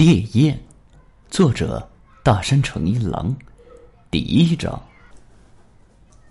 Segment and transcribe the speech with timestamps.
[0.00, 0.58] 烈焰，
[1.28, 1.86] 作者
[2.22, 3.36] 大山诚一郎，
[4.10, 4.82] 第一章。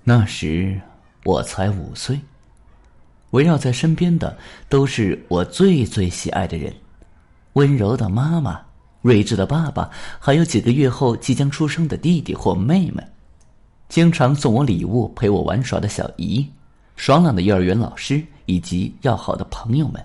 [0.03, 0.81] 那时
[1.23, 2.19] 我才五岁，
[3.29, 4.35] 围绕在身边的
[4.69, 6.73] 都是我最最喜爱的人：
[7.53, 8.59] 温柔的妈妈、
[9.03, 9.87] 睿智的爸爸，
[10.19, 13.03] 还有几个月后即将出生的弟弟或妹妹。
[13.87, 16.43] 经常送我礼物、陪我玩耍的小姨，
[16.95, 20.03] 爽朗的幼儿园老师，以及要好的朋友们。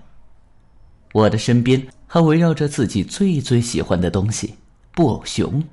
[1.14, 1.82] 我的身边
[2.14, 4.54] 他围绕着自己最最喜欢的东西——
[4.94, 5.64] 布偶熊、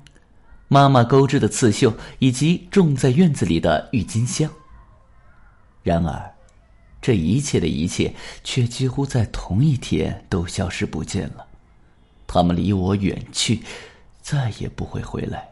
[0.66, 4.50] 妈妈钩织的刺绣，以及种在院子里的郁金香。
[5.84, 6.34] 然而，
[7.00, 11.46] 这一切的一切却几乎在同一天都消失不见了。
[12.26, 13.62] 他们离我远去，
[14.20, 15.48] 再也不会回来。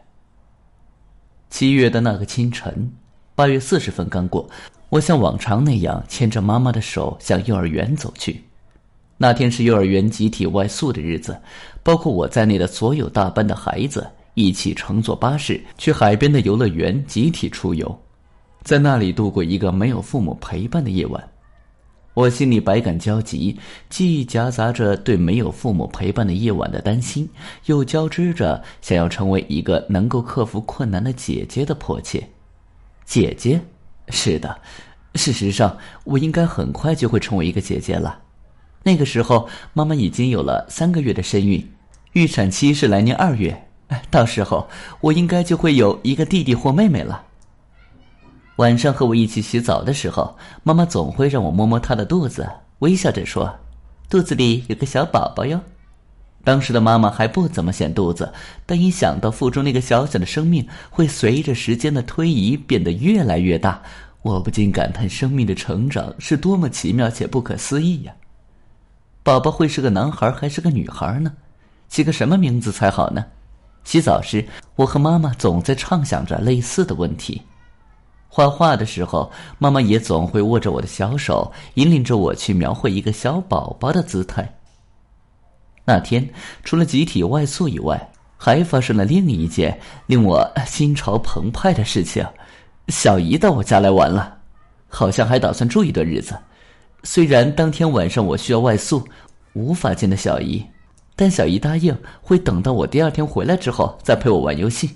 [1.49, 2.91] 七月的那个清晨，
[3.33, 4.49] 八月四十分刚过，
[4.89, 8.43] 我像往常那样牵着妈妈的手向幼儿园走去。
[9.21, 11.39] 那天是幼儿园集体外宿的日子，
[11.83, 17.95] 包括我在内的所有大班的孩子一起乘坐巴士去海边的游乐园集体出游，
[18.63, 21.23] 在那里度过一个没有父母陪伴的夜晚。
[22.15, 23.55] 我心里百感交集，
[23.91, 27.29] 既夹杂着对没有父母陪伴的夜晚的担心，
[27.67, 32.27] 又交织着想要成为一个能够克服困难的姐姐的迫切。
[33.05, 33.61] 姐姐，
[34.09, 34.59] 是的，
[35.13, 38.17] 事实上，我应该很快就会成为一个姐姐了。
[38.83, 41.71] 那个时候，妈妈已经有了三个月的身孕，
[42.13, 43.67] 预产期是来年二月，
[44.09, 44.67] 到时候
[45.01, 47.25] 我应该就会有一个弟弟或妹妹了。
[48.57, 53.59] 晚上和我一起洗澡的时候，妈妈总会让我摸摸她的肚子，微笑着说
[54.09, 55.61] ：“肚子里有个小宝宝哟。”
[56.43, 58.33] 当时的妈妈还不怎么显肚子，
[58.65, 63.81] 但一想到腹中那个小小的生命会随着时间的推移变得越来越大，
[64.23, 68.13] 我不禁感叹生命的成长是多么奇妙且不可思议呀！
[69.23, 71.31] 宝宝会是个男孩还是个女孩呢？
[71.89, 73.23] 起个什么名字才好呢？
[73.83, 74.43] 洗澡时，
[74.75, 77.39] 我和妈妈总在畅想着类似的问题。
[78.27, 84.51] 画画的时候，妈妈也总会握着我的小手，引领着我去描绘一个小宝宝的姿态。
[85.85, 86.27] 那天，
[86.63, 92.25] 除了集体外宿以外，还发生了另一件令我心潮澎湃的事情：
[92.87, 94.35] 小姨到我家来玩了，
[94.87, 96.35] 好像还打算住一段日子。
[97.03, 99.03] 虽然当天晚上我需要外宿，
[99.53, 100.63] 无法见到小姨，
[101.15, 104.89] 但小姨答应会等到我第二天回来之后再陪我玩游戏。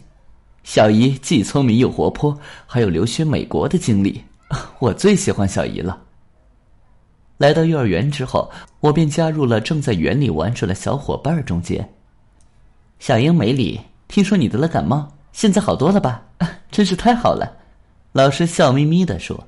[0.63, 4.23] 小姨既聪明又活泼，还有留学美国的经历，
[4.79, 6.01] 我最喜欢小姨了。
[7.37, 8.49] 来到幼儿园之后，
[8.79, 11.87] 我便加入了正在园里玩耍的小伙伴中间。
[12.99, 16.23] 小英美里，听说你得了感冒，现在好多了吧？
[16.71, 17.51] 真是太好了！
[18.13, 19.47] 老师笑眯眯的说：“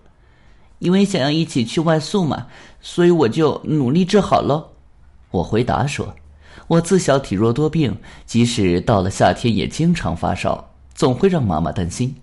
[0.79, 2.47] 因为想要一起去外宿嘛，
[2.81, 4.69] 所以我就努力治好喽。”
[5.31, 6.15] 我回答说
[6.67, 10.63] ：“我自小体弱多病，即使到了夏天也经常发烧。”
[10.95, 12.15] 总会让妈妈担心，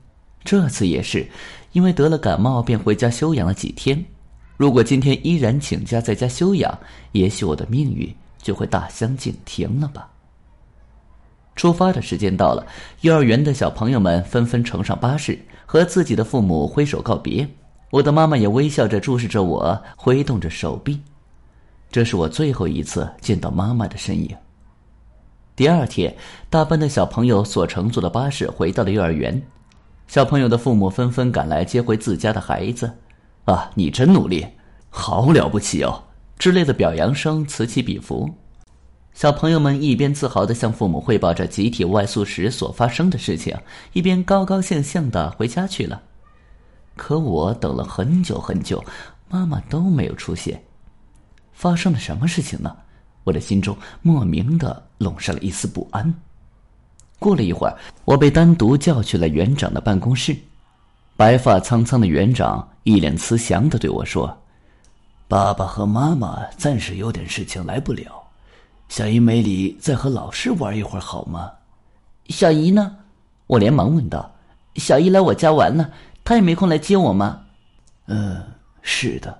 [0.42, 1.28] 这次也是，
[1.70, 4.04] 因为得了感冒便回家休养了几天。
[4.56, 6.76] 如果今天依然请假在家休养，
[7.12, 10.08] 也许我的命运就会大相径庭了吧。
[11.54, 12.66] 出发的时间到了，
[13.02, 17.48] 幼儿园的小朋友们纷纷乘上巴士，和自己的父母挥手告别。
[17.94, 21.00] 我的妈妈也微笑着注视着我，挥动着手臂。
[21.92, 24.36] 这是我最后一次见到妈妈的身影。
[25.54, 26.12] 第二天，
[26.50, 29.40] 大班的小朋友所乘坐的巴士回到了幼儿园，
[30.08, 32.90] 小朋友的父母纷纷赶来接回自家的孩子。
[33.44, 34.44] 啊，你真努力，
[34.90, 36.02] 好了不起哦！
[36.36, 38.28] 之类的表扬声此起彼伏。
[39.12, 43.56] 小朋友们一边自豪的向父母汇报着集体外宿时所发生的事情，
[43.92, 46.02] 一边高高兴兴的回家去了。
[46.96, 48.82] 可我等了很久很久，
[49.28, 50.62] 妈妈都没有出现。
[51.52, 52.74] 发生了什么事情呢？
[53.24, 56.14] 我的心中莫名的笼上了一丝不安。
[57.18, 57.74] 过了一会儿，
[58.04, 60.36] 我被单独叫去了园长的办公室。
[61.16, 64.36] 白发苍苍的园长一脸慈祥的对我说
[65.26, 68.22] ：“爸爸和妈妈暂时有点事情来不了，
[68.88, 71.50] 小姨梅里再和老师玩一会儿好吗？”
[72.28, 72.96] 小姨呢？
[73.46, 74.30] 我连忙问道
[74.76, 75.88] ：“小姨来我家玩呢，
[76.24, 77.42] 他也没空来接我吗
[78.08, 78.42] ？”“嗯，
[78.82, 79.38] 是的。”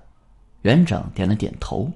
[0.61, 1.91] 园长点了点头。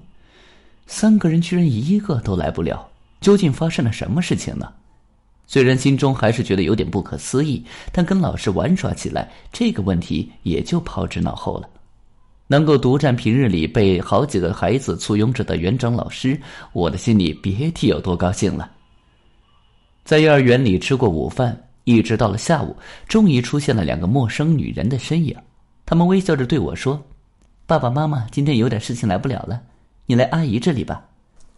[0.86, 2.88] 三个人居然一个都来不了，
[3.20, 4.72] 究竟发生了什么事情呢？
[5.46, 11.68] 虽然心中还是觉得有点不可思议，但跟老师玩耍起来，这个问题也就抛之脑后了。
[12.46, 16.40] 能够独占平日里被好几个孩子簇拥着的园长老师，
[16.72, 18.70] 我的心里别提有多高兴了。
[20.04, 22.76] 在幼儿园里吃过午饭，一直到了下午，
[23.08, 25.36] 终于出现了两个陌生女人的身影。
[25.84, 27.02] 他们微笑着对我说
[27.66, 29.60] ：“爸爸妈妈今天有点事情来不了了。”
[30.06, 31.04] 你来阿姨这里吧，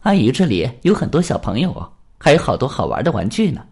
[0.01, 3.65] 阿姨这里有很多小朋友，还有好多好玩的玩具呢。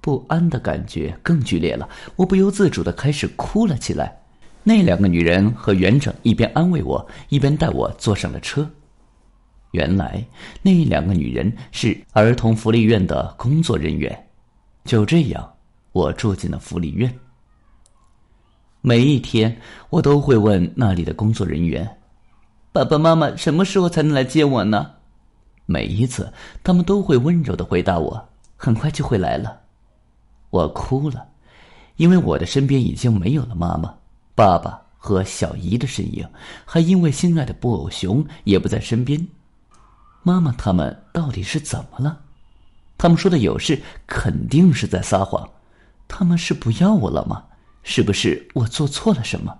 [0.00, 4.20] 不安的感觉更剧烈了，我不由自主的开始哭了起来。
[4.64, 8.68] 那两个女人和园长一边安慰我，一边带我坐上了车。
[9.72, 10.24] 原来
[10.60, 14.26] 那两个女人是儿童福利院的工作人员。
[14.84, 15.52] 就这样，
[15.92, 17.12] 我住进了福利院。
[18.80, 19.56] 每一天，
[19.90, 21.88] 我都会问那里的工作人员
[22.72, 24.90] ：“爸爸妈妈什么时候才能来接我呢？”
[25.66, 26.32] 每一次，
[26.64, 29.60] 他们都会温柔的回答我：“很快就会来了。”
[30.50, 31.24] 我哭了，
[31.96, 33.94] 因为我的身边已经没有了妈妈、
[34.34, 36.28] 爸爸和小姨的身影，
[36.64, 39.26] 还因为心爱的布偶熊也不在身边。
[40.24, 42.20] 妈妈他们到底是怎么了？
[42.96, 45.48] 他们说的有事，肯定是在撒谎。
[46.06, 47.44] 他们是不要我了吗？
[47.82, 49.58] 是不是我做错了什么？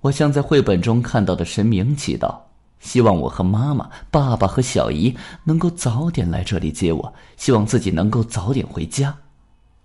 [0.00, 2.36] 我像在绘本中看到的神明祈祷，
[2.80, 9.16] 希望我和妈妈、爸爸和小姨能够早点来这里接我，希望自己能够早点回家。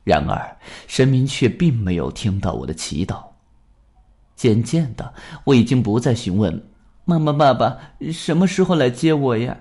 [0.03, 0.57] 然而，
[0.87, 3.21] 神明却并没有听到我的祈祷。
[4.35, 5.13] 渐渐的，
[5.43, 6.67] 我已经不再询问
[7.05, 7.77] 妈妈、爸爸
[8.11, 9.55] 什么时候来接我呀。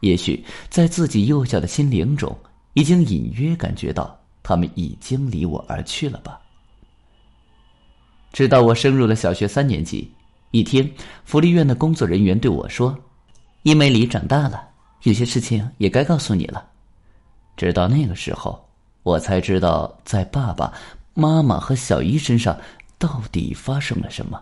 [0.00, 2.36] 也许在自己幼小的心灵中，
[2.74, 6.40] 已经隐约感觉到他们已经离我而去了吧。
[8.32, 10.12] 直到我升入了小学三年级，
[10.50, 10.88] 一天，
[11.24, 12.96] 福利院的工作人员对我说
[13.64, 14.68] ：“伊梅里长大了，
[15.04, 16.68] 有些事情也该告诉你了。”
[17.56, 18.62] 直到那个时候，
[19.02, 20.70] 我才知道在爸爸
[21.14, 22.54] 妈妈和小姨身上
[22.98, 24.38] 到底发生了什么。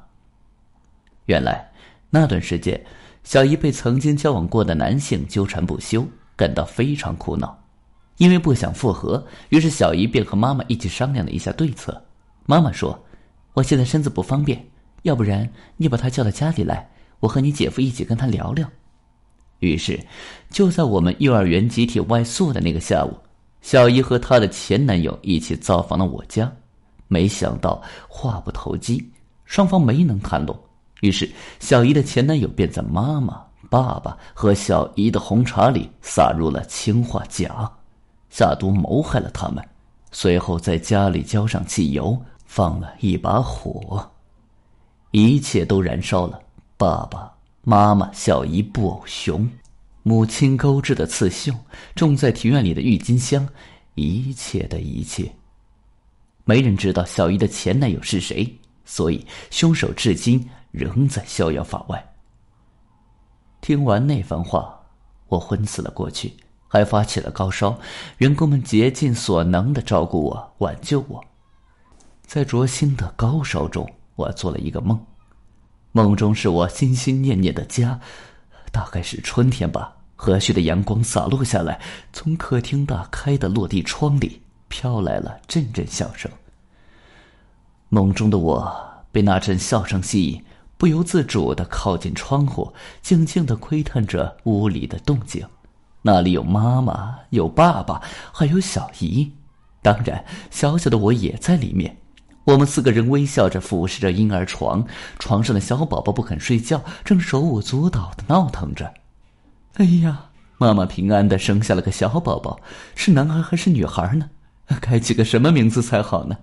[1.26, 1.70] 原来
[2.10, 2.84] 那段时间，
[3.24, 6.06] 小姨被曾经交往过的男性纠缠不休，
[6.36, 7.58] 感到非常苦恼。
[8.18, 12.00] 因为不想复合，于是小姨便和妈妈一起商量了一下对策。
[12.46, 12.98] 妈妈说。
[13.54, 14.60] 我现在身子不方便，
[15.02, 16.90] 要不然你把他叫到家里来，
[17.20, 18.68] 我和你姐夫一起跟他聊聊。
[19.60, 19.96] 于是，
[20.50, 23.16] 就在我们幼儿园集体外宿的那个下午，
[23.62, 26.52] 小姨和她的前男友一起造访了我家。
[27.06, 29.08] 没想到话不投机，
[29.44, 30.58] 双方没能谈拢。
[31.04, 31.30] 于是，
[31.60, 37.70] 小姨的前男友便在妈妈、爸爸和小姨的红茶里撒入了氰化钾，
[38.30, 39.62] 下毒谋害了他们。
[40.12, 42.20] 随后，在家里浇上汽油。
[42.46, 44.08] 放了一把火，
[45.10, 46.40] 一切都燃烧了。
[46.76, 49.50] 爸爸妈妈、小姨、布偶熊、
[50.04, 51.52] 母亲钩织的刺绣、
[51.96, 53.44] 种在庭院里的郁金香，
[53.96, 55.28] 一切的一切。
[56.44, 62.14] 没人知道小姨的前男友是谁，所以凶手至今仍在逍遥法外。
[63.60, 64.80] 听完那番话，
[65.28, 66.36] 我昏死了过去，
[66.66, 67.78] 还发起了高烧。
[68.18, 71.24] 员工们竭尽所能的照顾我，挽救我。
[72.26, 75.00] 在灼心的高烧中，我做了一个梦，
[75.92, 78.00] 梦中是我心心念念的家，
[78.72, 79.96] 大概是春天吧。
[80.16, 81.80] 和煦的阳光洒落下来，
[82.12, 86.30] 从客厅打开的落地窗里飘来了阵阵笑声。
[87.90, 90.44] 梦中的我被那阵笑声吸引，
[90.76, 95.46] 不由自主的靠近窗户，静静的窥探着屋里的动静。
[96.02, 99.32] 那里有妈妈，有爸爸，还有小姨，
[99.80, 101.96] 当然，小小的我也在里面。
[102.44, 104.84] 我们四个人微笑着俯视着婴儿床，
[105.18, 108.92] 床上的小宝宝不肯睡觉，正手舞足蹈的闹腾着。
[109.76, 110.26] 哎呀，
[110.58, 112.60] 妈妈平安的生下了个小宝宝，
[112.94, 114.28] 是男孩还是女孩呢？
[114.80, 116.36] 该起个什么名字才好呢？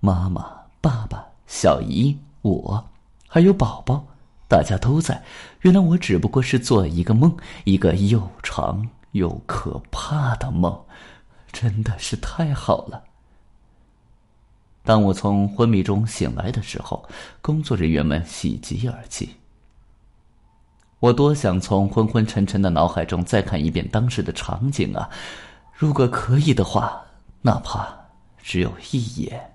[0.00, 0.46] 妈妈、
[0.82, 2.89] 爸爸、小姨、我，
[3.32, 4.04] 还有宝宝，
[4.48, 5.22] 大家都在。
[5.60, 7.32] 原来我只不过是做了一个梦，
[7.62, 10.76] 一个又长又可怕的梦，
[11.52, 13.04] 真的是太好了。
[14.82, 17.08] 当我从昏迷中醒来的时候，
[17.40, 19.36] 工作人员们喜极而泣。
[20.98, 25.08] 我多想从昏昏沉沉的脑海中再看一遍当时的场景啊！
[25.72, 27.00] 如果可以的话，
[27.42, 27.88] 哪怕
[28.42, 29.54] 只有一眼。